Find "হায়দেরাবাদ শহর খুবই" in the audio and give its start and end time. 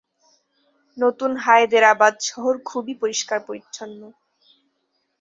1.37-2.93